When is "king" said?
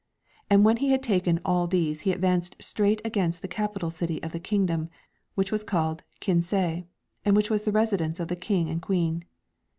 8.35-8.67